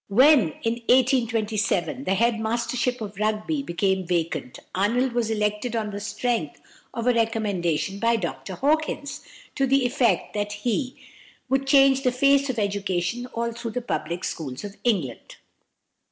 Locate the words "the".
2.05-2.15, 5.91-5.99, 9.67-9.85, 12.01-12.11, 13.77-13.81